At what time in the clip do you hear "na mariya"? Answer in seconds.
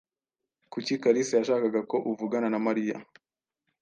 2.51-2.97